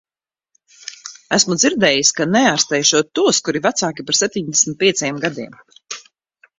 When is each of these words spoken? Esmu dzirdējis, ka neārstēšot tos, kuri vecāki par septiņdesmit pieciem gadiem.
Esmu 1.37 1.57
dzirdējis, 1.63 2.11
ka 2.21 2.27
neārstēšot 2.37 3.13
tos, 3.21 3.43
kuri 3.51 3.65
vecāki 3.69 4.09
par 4.11 4.21
septiņdesmit 4.25 4.79
pieciem 4.85 5.25
gadiem. 5.29 5.59